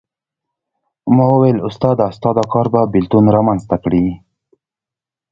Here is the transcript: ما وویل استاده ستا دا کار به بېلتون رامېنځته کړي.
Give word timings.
ما 1.15 1.25
وویل 1.33 1.57
استاده 1.69 2.05
ستا 2.17 2.29
دا 2.37 2.43
کار 2.53 2.67
به 2.73 2.81
بېلتون 2.93 3.25
رامېنځته 3.35 3.75
کړي. 3.83 4.05